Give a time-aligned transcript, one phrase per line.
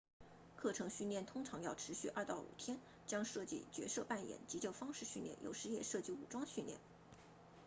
[0.55, 6.79] 课程训练通常要持续 2-5 天将涉及角色扮演急救方式训练有时也涉及武装训练